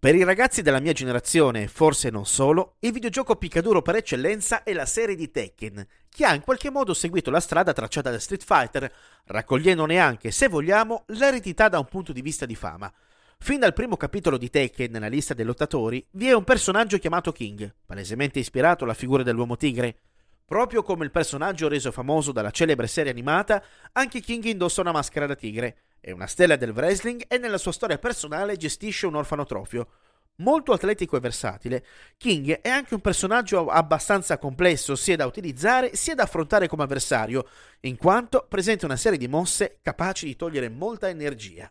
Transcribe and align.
Per 0.00 0.14
i 0.14 0.22
ragazzi 0.22 0.62
della 0.62 0.78
mia 0.78 0.92
generazione, 0.92 1.66
forse 1.66 2.08
non 2.08 2.24
solo, 2.24 2.76
il 2.78 2.92
videogioco 2.92 3.34
piccaduro 3.34 3.82
per 3.82 3.96
eccellenza 3.96 4.62
è 4.62 4.72
la 4.72 4.86
serie 4.86 5.16
di 5.16 5.28
Tekken, 5.28 5.84
che 6.08 6.24
ha 6.24 6.34
in 6.34 6.40
qualche 6.40 6.70
modo 6.70 6.94
seguito 6.94 7.32
la 7.32 7.40
strada 7.40 7.72
tracciata 7.72 8.08
da 8.08 8.20
Street 8.20 8.44
Fighter, 8.44 8.92
raccogliendone 9.24 9.98
anche, 9.98 10.30
se 10.30 10.46
vogliamo, 10.46 11.02
l'eredità 11.08 11.68
da 11.68 11.80
un 11.80 11.86
punto 11.86 12.12
di 12.12 12.22
vista 12.22 12.46
di 12.46 12.54
fama. 12.54 12.92
Fin 13.38 13.58
dal 13.58 13.72
primo 13.72 13.96
capitolo 13.96 14.38
di 14.38 14.48
Tekken, 14.48 14.92
nella 14.92 15.08
lista 15.08 15.34
dei 15.34 15.44
lottatori, 15.44 16.06
vi 16.12 16.28
è 16.28 16.32
un 16.32 16.44
personaggio 16.44 16.98
chiamato 16.98 17.32
King, 17.32 17.74
palesemente 17.84 18.38
ispirato 18.38 18.84
alla 18.84 18.94
figura 18.94 19.24
dell'uomo 19.24 19.56
tigre. 19.56 19.96
Proprio 20.44 20.84
come 20.84 21.06
il 21.06 21.10
personaggio 21.10 21.66
reso 21.66 21.90
famoso 21.90 22.30
dalla 22.30 22.52
celebre 22.52 22.86
serie 22.86 23.10
animata, 23.10 23.60
anche 23.94 24.20
King 24.20 24.44
indossa 24.44 24.80
una 24.80 24.92
maschera 24.92 25.26
da 25.26 25.34
tigre, 25.34 25.78
è 26.00 26.10
una 26.10 26.26
stella 26.26 26.56
del 26.56 26.70
wrestling 26.70 27.24
e 27.28 27.38
nella 27.38 27.58
sua 27.58 27.72
storia 27.72 27.98
personale 27.98 28.56
gestisce 28.56 29.06
un 29.06 29.16
orfanotrofio. 29.16 29.88
Molto 30.36 30.72
atletico 30.72 31.16
e 31.16 31.20
versatile, 31.20 31.84
King 32.16 32.60
è 32.60 32.68
anche 32.68 32.94
un 32.94 33.00
personaggio 33.00 33.66
abbastanza 33.66 34.38
complesso 34.38 34.94
sia 34.94 35.16
da 35.16 35.26
utilizzare 35.26 35.96
sia 35.96 36.14
da 36.14 36.22
affrontare 36.22 36.68
come 36.68 36.84
avversario, 36.84 37.48
in 37.80 37.96
quanto 37.96 38.46
presenta 38.48 38.86
una 38.86 38.96
serie 38.96 39.18
di 39.18 39.26
mosse 39.26 39.80
capaci 39.82 40.26
di 40.26 40.36
togliere 40.36 40.68
molta 40.68 41.08
energia. 41.08 41.70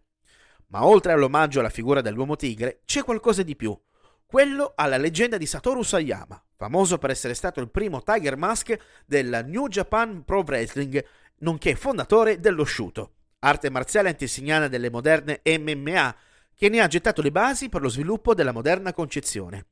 Ma 0.67 0.85
oltre 0.85 1.13
all'omaggio 1.13 1.61
alla 1.61 1.69
figura 1.69 2.01
dell'uomo 2.01 2.35
tigre, 2.35 2.81
c'è 2.83 3.03
qualcosa 3.03 3.41
di 3.41 3.55
più. 3.55 3.79
Quello 4.25 4.73
alla 4.75 4.97
leggenda 4.97 5.37
di 5.37 5.45
Satoru 5.45 5.81
Sayama, 5.81 6.43
famoso 6.57 6.97
per 6.97 7.11
essere 7.11 7.33
stato 7.33 7.61
il 7.61 7.71
primo 7.71 8.03
Tiger 8.03 8.35
Mask 8.35 8.77
del 9.05 9.45
New 9.47 9.69
Japan 9.69 10.25
Pro 10.25 10.41
Wrestling, 10.41 11.01
nonché 11.37 11.75
fondatore 11.75 12.41
dello 12.41 12.65
Shuto 12.65 13.16
arte 13.39 13.69
marziale 13.69 14.09
antesignana 14.09 14.67
delle 14.67 14.89
moderne 14.89 15.41
MMA, 15.43 16.15
che 16.55 16.69
ne 16.69 16.81
ha 16.81 16.87
gettato 16.87 17.21
le 17.21 17.31
basi 17.31 17.69
per 17.69 17.81
lo 17.81 17.89
sviluppo 17.89 18.33
della 18.33 18.51
moderna 18.51 18.93
concezione. 18.93 19.67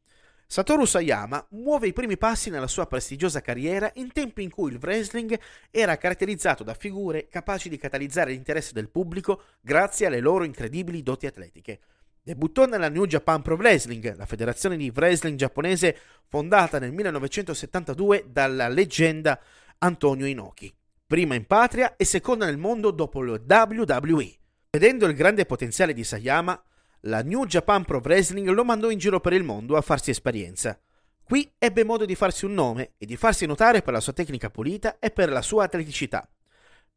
Satoru 0.48 0.86
Sayama 0.86 1.44
muove 1.52 1.88
i 1.88 1.94
primi 1.94 2.18
passi 2.18 2.52
nella 2.52 2.68
sua 2.68 2.86
prestigiosa 2.86 3.42
carriera 3.42 3.92
in 3.96 4.12
tempi 4.12 4.44
in 4.44 4.52
cui 4.52 4.72
il 4.72 4.78
wrestling 4.80 5.40
era 5.72 5.98
caratterizzato 5.98 6.64
da 6.64 6.76
figure 6.76 7.28
capaci 7.28 7.68
di 7.68 7.80
catalizzare 7.80 8.30
l'interesse 8.30 8.72
del 8.74 8.90
pubblico 8.90 9.42
grazie 9.60 10.06
alle 10.06 10.20
loro 10.20 10.44
incredibili 10.44 11.02
doti 11.02 11.26
atletiche. 11.26 11.80
Debuttò 12.22 12.66
nella 12.66 12.90
New 12.90 13.06
Japan 13.06 13.42
Pro 13.42 13.56
Wrestling, 13.56 14.16
la 14.16 14.26
federazione 14.28 14.78
di 14.78 14.92
wrestling 14.94 15.36
giapponese 15.36 15.98
fondata 16.28 16.78
nel 16.78 16.92
1972 16.92 18.26
dalla 18.28 18.68
leggenda 18.68 19.40
Antonio 19.80 20.28
Inoki 20.28 20.72
prima 21.08 21.36
in 21.36 21.46
patria 21.46 21.96
e 21.96 22.06
seconda 22.06 22.46
nel 22.46 22.58
mondo 22.58 22.92
dopo 22.92 23.22
lo 23.22 23.40
WWE. 23.48 24.38
Vedendo 24.72 25.06
il 25.06 25.14
grande 25.14 25.46
potenziale 25.46 25.94
di 25.94 26.04
Sayama, 26.04 26.62
la 27.02 27.22
New 27.22 27.46
Japan 27.46 27.86
Pro 27.86 28.02
Wrestling 28.04 28.50
lo 28.50 28.66
mandò 28.66 28.90
in 28.90 28.98
giro 28.98 29.20
per 29.20 29.34
il 29.34 29.44
mondo 29.44 29.78
a 29.78 29.82
farsi 29.82 30.10
esperienza. 30.10 30.80
Qui 31.24 31.54
ebbe 31.58 31.84
modo 31.84 32.06
di 32.06 32.16
farsi 32.16 32.46
un 32.46 32.54
nome 32.54 32.94
e 32.98 33.06
di 33.06 33.16
farsi 33.16 33.46
notare 33.46 33.82
per 33.82 33.94
la 33.94 34.00
sua 34.00 34.14
tecnica 34.14 34.50
pulita 34.50 35.00
e 35.00 35.12
per 35.12 35.30
la 35.30 35.42
sua 35.42 35.64
atleticità. 35.64 36.28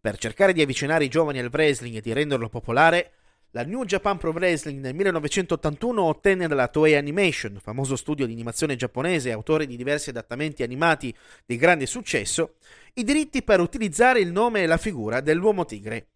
Per 0.01 0.17
cercare 0.17 0.53
di 0.53 0.63
avvicinare 0.63 1.05
i 1.05 1.09
giovani 1.09 1.39
al 1.39 1.51
wrestling 1.53 1.97
e 1.97 2.01
di 2.01 2.13
renderlo 2.13 2.49
popolare, 2.49 3.13
la 3.53 3.65
New 3.65 3.85
Japan 3.85 4.19
Pro 4.19 4.33
Wrestling 4.33 4.81
nel 4.81 4.95
1981 4.95 6.03
ottenne 6.03 6.47
dalla 6.49 6.69
Toei 6.69 6.97
Animation, 6.97 7.59
famoso 7.63 7.97
studio 7.97 8.27
di 8.27 8.33
animazione 8.33 8.77
giapponese 8.77 9.31
e 9.31 9.33
autore 9.33 9.67
di 9.67 9.77
diversi 9.77 10.11
adattamenti 10.11 10.63
animati 10.63 11.15
di 11.47 11.57
grande 11.57 11.87
successo, 11.87 12.57
i 12.95 13.05
diritti 13.05 13.43
per 13.43 13.61
utilizzare 13.61 14.21
il 14.21 14.33
nome 14.33 14.63
e 14.63 14.67
la 14.67 14.77
figura 14.77 15.21
dell'uomo 15.21 15.65
tigre. 15.65 16.09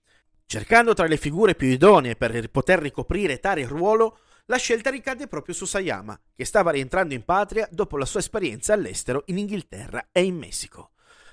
Cercando 0.44 0.92
tra 0.92 1.06
le 1.06 1.16
figure 1.16 1.54
più 1.54 1.68
idonee 1.68 2.16
per 2.16 2.50
poter 2.50 2.80
ricoprire 2.80 3.38
tale 3.38 3.64
ruolo, 3.64 4.18
la 4.46 4.56
scelta 4.56 4.90
ricadde 4.90 5.26
proprio 5.26 5.54
su 5.54 5.64
Sayama, 5.64 6.18
che 6.34 6.44
stava 6.44 6.72
rientrando 6.72 7.14
in 7.14 7.24
patria 7.24 7.66
dopo 7.70 7.96
la 7.96 8.04
sua 8.04 8.20
esperienza 8.20 8.74
all'estero 8.74 9.22
in 9.26 9.38
Inghilterra 9.38 10.08
e 10.12 10.22
in 10.24 10.36
Messico. 10.36 10.90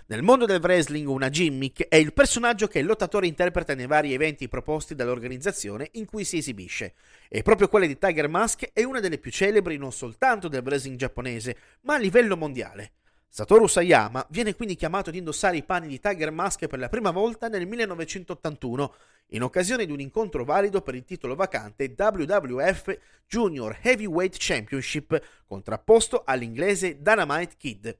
Nel 0.09 0.23
mondo 0.23 0.47
del 0.47 0.59
wrestling 0.59 1.07
una 1.07 1.29
gimmick 1.29 1.87
è 1.87 1.95
il 1.95 2.13
personaggio 2.13 2.65
che 2.65 2.79
il 2.79 2.87
lottatore 2.87 3.27
interpreta 3.27 3.75
nei 3.75 3.85
vari 3.85 4.11
eventi 4.11 4.47
proposti 4.47 4.95
dall'organizzazione 4.95 5.89
in 5.93 6.05
cui 6.05 6.23
si 6.23 6.37
esibisce, 6.37 6.95
e 7.27 7.43
proprio 7.43 7.67
quella 7.67 7.85
di 7.85 7.95
Tiger 7.95 8.27
Mask 8.27 8.71
è 8.73 8.83
una 8.83 9.01
delle 9.01 9.19
più 9.19 9.29
celebri 9.29 9.77
non 9.77 9.91
soltanto 9.91 10.47
del 10.47 10.63
wrestling 10.65 10.97
giapponese, 10.97 11.57
ma 11.81 11.93
a 11.93 11.99
livello 11.99 12.35
mondiale. 12.35 12.93
Satoru 13.27 13.67
Sayama 13.67 14.25
viene 14.31 14.55
quindi 14.55 14.73
chiamato 14.73 15.09
ad 15.09 15.15
indossare 15.15 15.57
i 15.57 15.63
panni 15.63 15.87
di 15.87 15.99
Tiger 15.99 16.31
Mask 16.31 16.65
per 16.65 16.79
la 16.79 16.89
prima 16.89 17.11
volta 17.11 17.47
nel 17.47 17.67
1981, 17.67 18.95
in 19.27 19.43
occasione 19.43 19.85
di 19.85 19.91
un 19.91 19.99
incontro 19.99 20.43
valido 20.43 20.81
per 20.81 20.95
il 20.95 21.05
titolo 21.05 21.35
vacante 21.35 21.93
WWF 21.95 22.97
Junior 23.27 23.77
Heavyweight 23.79 24.37
Championship, 24.39 25.43
contrapposto 25.45 26.23
all'inglese 26.25 26.99
Dynamite 26.99 27.53
Kid. 27.59 27.95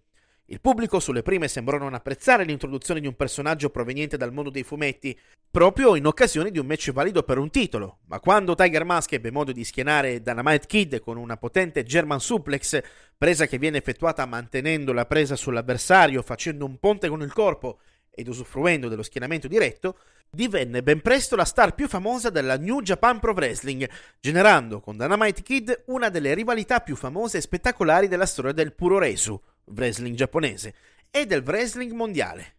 Il 0.51 0.61
pubblico 0.61 0.99
sulle 0.99 1.21
prime 1.21 1.47
sembrò 1.47 1.77
non 1.77 1.93
apprezzare 1.93 2.43
l'introduzione 2.43 2.99
di 2.99 3.05
un 3.05 3.15
personaggio 3.15 3.69
proveniente 3.69 4.17
dal 4.17 4.33
mondo 4.33 4.49
dei 4.49 4.63
fumetti, 4.63 5.15
proprio 5.51 5.95
in 5.95 6.07
occasione 6.07 6.49
di 6.49 6.57
un 6.57 6.65
match 6.65 6.91
valido 6.91 7.21
per 7.21 7.37
un 7.37 7.51
titolo, 7.51 7.99
ma 8.07 8.19
quando 8.19 8.55
Tiger 8.55 8.83
Mask 8.83 9.11
ebbe 9.11 9.29
modo 9.29 9.51
di 9.51 9.63
schienare 9.63 10.23
Dynamite 10.23 10.65
Kid 10.65 10.99
con 11.01 11.17
una 11.17 11.38
potente 11.38 11.83
German 11.83 12.19
suplex, 12.19 12.81
presa 13.15 13.45
che 13.45 13.59
viene 13.59 13.77
effettuata 13.77 14.25
mantenendo 14.25 14.91
la 14.91 15.05
presa 15.05 15.35
sull'avversario, 15.35 16.23
facendo 16.23 16.65
un 16.65 16.79
ponte 16.79 17.09
con 17.09 17.21
il 17.21 17.31
corpo 17.31 17.77
ed 18.09 18.27
usufruendo 18.27 18.88
dello 18.88 19.03
schienamento 19.03 19.47
diretto, 19.47 19.99
divenne 20.31 20.81
ben 20.81 21.01
presto 21.01 21.35
la 21.35 21.45
star 21.45 21.75
più 21.75 21.88
famosa 21.88 22.31
della 22.31 22.57
New 22.57 22.81
Japan 22.81 23.19
Pro 23.19 23.33
Wrestling, 23.33 23.88
generando 24.19 24.79
con 24.79 24.97
Dynamite 24.97 25.43
Kid 25.43 25.83
una 25.89 26.09
delle 26.09 26.33
rivalità 26.33 26.79
più 26.79 26.95
famose 26.95 27.38
e 27.38 27.41
spettacolari 27.41 28.07
della 28.07 28.25
storia 28.25 28.51
del 28.51 28.73
Puroresu 28.73 29.39
wrestling 29.75 30.16
giapponese, 30.16 30.74
e 31.12 31.25
del 31.25 31.44
wrestling 31.46 31.91
mondiale. 31.91 32.56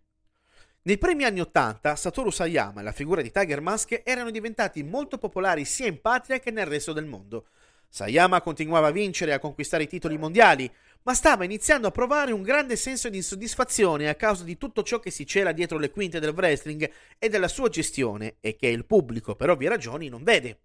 Nei 0.83 0.97
primi 0.97 1.25
anni 1.25 1.41
Ottanta, 1.41 1.95
Satoru 1.95 2.31
Sayama 2.31 2.81
e 2.81 2.85
la 2.85 2.93
figura 2.93 3.21
di 3.21 3.31
Tiger 3.31 3.61
Mask 3.61 4.01
erano 4.03 4.31
diventati 4.31 4.83
molto 4.83 5.19
popolari 5.19 5.65
sia 5.65 5.87
in 5.87 6.01
patria 6.01 6.39
che 6.39 6.51
nel 6.51 6.67
resto 6.67 6.95
del 6.95 7.05
mondo. 7.05 7.49
Sayama 7.89 8.41
continuava 8.41 8.87
a 8.87 8.93
vincere 8.93 9.33
e 9.33 9.35
a 9.35 9.39
conquistare 9.39 9.83
i 9.83 9.89
titoli 9.89 10.17
mondiali, 10.17 10.71
ma 11.03 11.13
stava 11.13 11.45
iniziando 11.45 11.89
a 11.89 11.91
provare 11.91 12.33
un 12.33 12.43
grande 12.43 12.77
senso 12.77 13.09
di 13.09 13.19
insoddisfazione 13.19 14.09
a 14.09 14.15
causa 14.15 14.45
di 14.45 14.57
tutto 14.57 14.83
ciò 14.83 15.01
che 15.01 15.11
si 15.11 15.27
cela 15.27 15.53
dietro 15.53 15.77
le 15.77 15.91
quinte 15.91 16.21
del 16.21 16.35
wrestling 16.35 16.91
e 17.19 17.29
della 17.29 17.49
sua 17.49 17.69
gestione 17.69 18.37
e 18.41 18.57
che 18.57 18.69
il 18.69 18.87
pubblico 18.87 19.35
per 19.35 19.51
ovvie 19.51 19.69
ragioni 19.69 20.09
non 20.09 20.23
vede. 20.23 20.61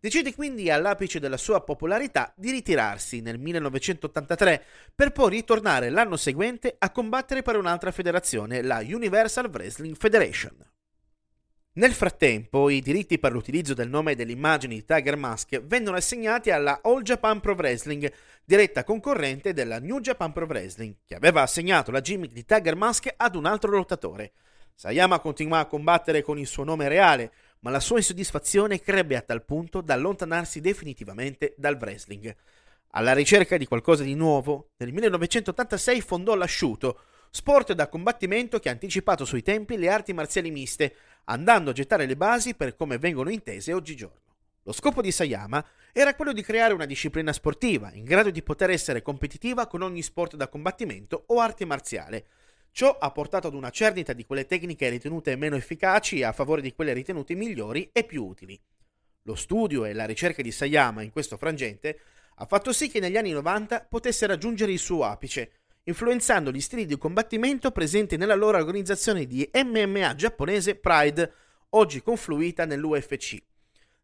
Decide 0.00 0.34
quindi 0.34 0.70
all'apice 0.70 1.18
della 1.18 1.36
sua 1.36 1.62
popolarità 1.62 2.32
di 2.36 2.50
ritirarsi 2.50 3.20
nel 3.20 3.38
1983 3.38 4.62
per 4.94 5.12
poi 5.12 5.30
ritornare 5.30 5.90
l'anno 5.90 6.16
seguente 6.16 6.76
a 6.78 6.90
combattere 6.90 7.42
per 7.42 7.56
un'altra 7.56 7.90
federazione, 7.90 8.62
la 8.62 8.78
Universal 8.78 9.50
Wrestling 9.52 9.96
Federation. 9.96 10.74
Nel 11.76 11.92
frattempo, 11.92 12.70
i 12.70 12.80
diritti 12.80 13.18
per 13.18 13.32
l'utilizzo 13.32 13.74
del 13.74 13.90
nome 13.90 14.12
e 14.12 14.14
dell'immagine 14.14 14.74
di 14.74 14.84
Tiger 14.86 15.16
Mask 15.16 15.60
vennero 15.60 15.96
assegnati 15.96 16.50
alla 16.50 16.80
All 16.82 17.02
Japan 17.02 17.38
Pro 17.40 17.52
Wrestling, 17.52 18.10
diretta 18.46 18.82
concorrente 18.82 19.52
della 19.52 19.78
New 19.78 20.00
Japan 20.00 20.32
Pro 20.32 20.46
Wrestling, 20.46 20.94
che 21.04 21.14
aveva 21.14 21.42
assegnato 21.42 21.90
la 21.90 22.00
gimmick 22.00 22.32
di 22.32 22.46
Tiger 22.46 22.76
Mask 22.76 23.12
ad 23.14 23.34
un 23.34 23.44
altro 23.44 23.72
lottatore. 23.72 24.32
Sayama 24.74 25.20
continuò 25.20 25.58
a 25.58 25.66
combattere 25.66 26.22
con 26.22 26.38
il 26.38 26.46
suo 26.46 26.64
nome 26.64 26.88
reale, 26.88 27.30
ma 27.66 27.72
la 27.72 27.80
sua 27.80 27.96
insoddisfazione 27.96 28.78
crebbe 28.78 29.16
a 29.16 29.22
tal 29.22 29.44
punto 29.44 29.80
da 29.80 29.94
allontanarsi 29.94 30.60
definitivamente 30.60 31.52
dal 31.56 31.76
wrestling. 31.80 32.32
Alla 32.90 33.12
ricerca 33.12 33.56
di 33.56 33.66
qualcosa 33.66 34.04
di 34.04 34.14
nuovo, 34.14 34.68
nel 34.76 34.92
1986 34.92 36.00
fondò 36.00 36.36
l'asciuto, 36.36 37.00
sport 37.28 37.72
da 37.72 37.88
combattimento 37.88 38.60
che 38.60 38.68
ha 38.68 38.72
anticipato 38.72 39.24
sui 39.24 39.42
tempi 39.42 39.76
le 39.76 39.88
arti 39.88 40.12
marziali 40.12 40.52
miste, 40.52 40.94
andando 41.24 41.70
a 41.70 41.72
gettare 41.72 42.06
le 42.06 42.16
basi 42.16 42.54
per 42.54 42.76
come 42.76 42.98
vengono 42.98 43.30
intese 43.30 43.72
oggigiorno. 43.72 44.20
Lo 44.62 44.70
scopo 44.70 45.02
di 45.02 45.10
Sayama 45.10 45.66
era 45.92 46.14
quello 46.14 46.32
di 46.32 46.42
creare 46.42 46.72
una 46.72 46.86
disciplina 46.86 47.32
sportiva 47.32 47.90
in 47.94 48.04
grado 48.04 48.30
di 48.30 48.44
poter 48.44 48.70
essere 48.70 49.02
competitiva 49.02 49.66
con 49.66 49.82
ogni 49.82 50.02
sport 50.02 50.36
da 50.36 50.46
combattimento 50.46 51.24
o 51.26 51.40
arte 51.40 51.64
marziale, 51.64 52.26
Ciò 52.76 52.98
ha 52.98 53.10
portato 53.10 53.46
ad 53.46 53.54
una 53.54 53.70
cernita 53.70 54.12
di 54.12 54.26
quelle 54.26 54.44
tecniche 54.44 54.90
ritenute 54.90 55.34
meno 55.34 55.56
efficaci 55.56 56.22
a 56.22 56.32
favore 56.32 56.60
di 56.60 56.74
quelle 56.74 56.92
ritenute 56.92 57.34
migliori 57.34 57.88
e 57.90 58.04
più 58.04 58.26
utili. 58.26 58.60
Lo 59.22 59.34
studio 59.34 59.86
e 59.86 59.94
la 59.94 60.04
ricerca 60.04 60.42
di 60.42 60.52
Sayama 60.52 61.00
in 61.00 61.10
questo 61.10 61.38
frangente 61.38 61.98
ha 62.34 62.44
fatto 62.44 62.74
sì 62.74 62.90
che 62.90 63.00
negli 63.00 63.16
anni 63.16 63.30
90 63.30 63.86
potesse 63.88 64.26
raggiungere 64.26 64.72
il 64.72 64.78
suo 64.78 65.04
apice, 65.04 65.52
influenzando 65.84 66.52
gli 66.52 66.60
stili 66.60 66.84
di 66.84 66.98
combattimento 66.98 67.70
presenti 67.70 68.18
nella 68.18 68.34
loro 68.34 68.58
organizzazione 68.58 69.24
di 69.24 69.48
MMA 69.54 70.14
giapponese 70.14 70.74
Pride, 70.74 71.32
oggi 71.70 72.02
confluita 72.02 72.66
nell'UFC. 72.66 73.42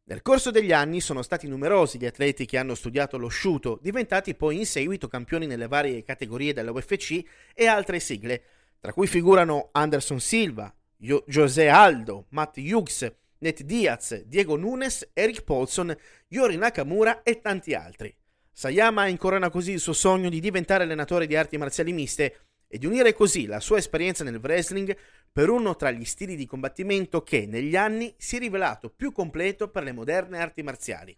Nel 0.05 0.23
corso 0.23 0.51
degli 0.51 0.73
anni 0.73 1.03
sono 1.03 1.21
stati 1.21 1.47
numerosi 1.47 1.99
gli 1.99 2.07
atleti 2.07 2.47
che 2.47 2.57
hanno 2.57 2.75
studiato 2.75 3.19
lo 3.19 3.29
sciuto, 3.29 3.79
diventati 3.83 4.35
poi 4.35 4.57
in 4.57 4.67
seguito 4.67 5.09
campioni 5.09 5.47
nelle 5.47 5.69
varie 5.69 6.03
categorie 6.03 6.55
della 6.55 6.71
UFC 6.71 7.23
e 7.53 7.67
altre 7.67 8.01
sigle, 8.01 8.43
tra 8.83 8.93
cui 8.93 9.07
figurano 9.07 9.69
Anderson 9.71 10.19
Silva, 10.19 10.75
jo- 10.97 11.23
José 11.29 11.69
Aldo, 11.69 12.27
Matt 12.31 12.57
Hughes, 12.57 13.09
Ned 13.39 13.63
Diaz, 13.63 14.25
Diego 14.25 14.57
Nunes, 14.57 15.11
Eric 15.13 15.45
Paulson, 15.45 15.97
Yori 16.27 16.57
Nakamura 16.57 17.23
e 17.23 17.41
tanti 17.41 17.75
altri. 17.75 18.13
Sayama 18.51 19.07
incorona 19.07 19.51
così 19.51 19.71
il 19.71 19.79
suo 19.79 19.93
sogno 19.93 20.29
di 20.29 20.41
diventare 20.41 20.83
allenatore 20.83 21.29
di 21.29 21.37
arti 21.37 21.59
marziali 21.59 21.93
miste 21.93 22.47
e 22.67 22.77
di 22.77 22.87
unire 22.87 23.15
così 23.15 23.47
la 23.47 23.61
sua 23.61 23.79
esperienza 23.79 24.25
nel 24.25 24.41
wrestling 24.43 24.97
per 25.31 25.49
uno 25.49 25.77
tra 25.77 25.93
gli 25.93 26.05
stili 26.05 26.35
di 26.35 26.45
combattimento 26.45 27.23
che 27.23 27.47
negli 27.47 27.77
anni 27.77 28.13
si 28.19 28.35
è 28.35 28.39
rivelato 28.41 28.91
più 28.91 29.13
completo 29.13 29.69
per 29.69 29.85
le 29.85 29.93
moderne 29.93 30.41
arti 30.41 30.65
marziali. 30.65 31.17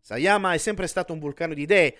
Sayama 0.00 0.52
è 0.52 0.58
sempre 0.58 0.86
stato 0.86 1.12
un 1.12 1.18
vulcano 1.18 1.54
di 1.54 1.62
idee, 1.62 1.96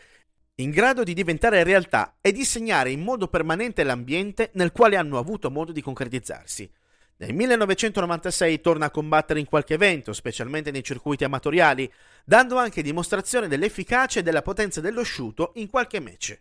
in 0.61 0.71
grado 0.71 1.03
di 1.03 1.15
diventare 1.15 1.63
realtà 1.63 2.17
e 2.21 2.33
di 2.33 2.45
segnare 2.45 2.91
in 2.91 3.01
modo 3.01 3.29
permanente 3.29 3.83
l'ambiente 3.83 4.51
nel 4.55 4.73
quale 4.73 4.97
hanno 4.97 5.19
avuto 5.19 5.51
modo 5.51 5.73
di 5.73 5.83
concretizzarsi. 5.83 6.71
Nel 7.17 7.35
1996 7.35 8.61
torna 8.61 8.87
a 8.87 8.91
combattere 8.91 9.41
in 9.41 9.47
qualche 9.47 9.75
evento, 9.75 10.13
specialmente 10.13 10.71
nei 10.71 10.83
circuiti 10.83 11.25
amatoriali, 11.25 11.91
dando 12.25 12.57
anche 12.57 12.83
dimostrazione 12.83 13.49
dell'efficacia 13.49 14.21
e 14.21 14.23
della 14.23 14.43
potenza 14.43 14.81
dello 14.81 15.03
sciuto 15.03 15.53
in 15.57 15.69
qualche 15.69 16.01
match 16.01 16.41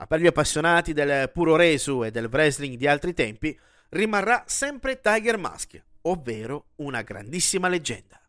ma 0.00 0.06
per 0.06 0.18
gli 0.18 0.26
appassionati 0.26 0.94
del 0.94 1.30
puro 1.30 1.56
resu 1.56 2.04
e 2.04 2.10
del 2.10 2.30
wrestling 2.32 2.78
di 2.78 2.86
altri 2.86 3.12
tempi 3.12 3.56
rimarrà 3.90 4.44
sempre 4.46 4.98
Tiger 4.98 5.36
Mask, 5.36 5.78
ovvero 6.02 6.70
una 6.76 7.02
grandissima 7.02 7.68
leggenda. 7.68 8.19